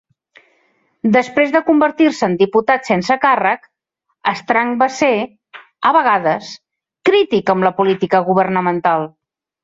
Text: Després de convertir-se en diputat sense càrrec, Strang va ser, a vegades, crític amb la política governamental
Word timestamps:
Després 1.15 1.51
de 1.55 1.59
convertir-se 1.65 2.23
en 2.29 2.37
diputat 2.37 2.87
sense 2.91 3.17
càrrec, 3.25 3.67
Strang 4.39 4.71
va 4.79 4.87
ser, 4.95 5.09
a 5.89 5.91
vegades, 5.99 6.49
crític 7.11 7.53
amb 7.55 7.67
la 7.69 7.73
política 7.83 8.23
governamental 8.31 9.07